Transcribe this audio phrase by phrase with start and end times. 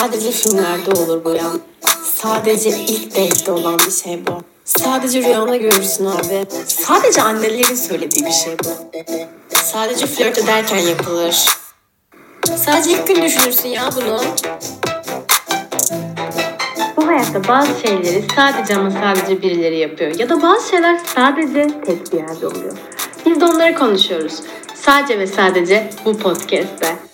[0.00, 1.44] Sadece filmlerde olur bu ya.
[2.14, 4.42] Sadece ilk date'de olan bir şey bu.
[4.64, 6.46] Sadece rüyana görürsün abi.
[6.66, 8.68] Sadece annelerin söylediği bir şey bu.
[9.56, 11.46] Sadece flört ederken yapılır.
[12.56, 14.20] Sadece ilk gün düşünürsün ya bunu.
[16.96, 20.18] Bu hayatta bazı şeyleri sadece ama sadece birileri yapıyor.
[20.18, 22.76] Ya da bazı şeyler sadece tek bir yerde oluyor.
[23.26, 24.34] Biz de onları konuşuyoruz.
[24.74, 27.07] Sadece ve sadece bu podcast'te.